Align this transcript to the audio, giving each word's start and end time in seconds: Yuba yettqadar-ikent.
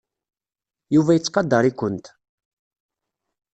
Yuba 0.95 1.11
yettqadar-ikent. 1.15 2.05